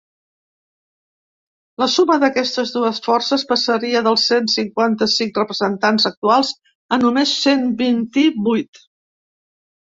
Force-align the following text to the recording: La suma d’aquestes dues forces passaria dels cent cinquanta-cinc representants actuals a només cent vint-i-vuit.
La 1.81 1.87
suma 1.95 2.15
d’aquestes 2.23 2.71
dues 2.77 3.01
forces 3.07 3.43
passaria 3.51 4.01
dels 4.07 4.23
cent 4.31 4.49
cinquanta-cinc 4.55 5.37
representants 5.41 6.09
actuals 6.13 6.51
a 6.97 7.01
només 7.05 7.37
cent 7.43 7.69
vint-i-vuit. 7.85 8.83